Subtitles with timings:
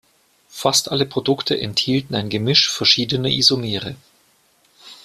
[0.49, 3.95] Fast alle Produkte enthielten ein Gemisch verschiedener Isomere.